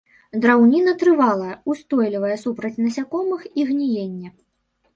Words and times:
Драўніна 0.45 0.93
трывалая, 1.03 1.53
устойлівая 1.75 2.33
супраць 2.47 2.73
насякомых 2.83 3.47
і 3.59 3.69
гніення. 3.71 4.29